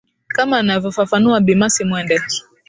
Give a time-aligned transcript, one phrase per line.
[0.35, 2.21] kama anavofafanua bi mercy mwende